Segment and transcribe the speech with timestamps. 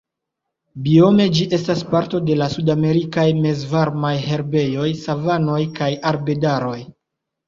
[0.85, 6.79] Biome ĝi estas parto de la sudamerikaj mezvarmaj herbejoj, savanoj kaj arbedaroj.